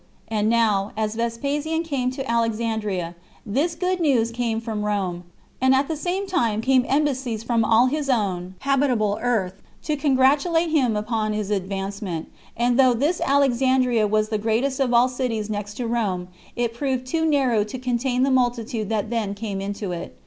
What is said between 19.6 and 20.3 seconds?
to it.